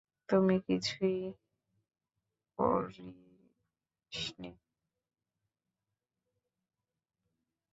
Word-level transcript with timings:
তুমি 0.29 0.55
কিছুই 0.67 1.17
করিসনি। 2.59 4.51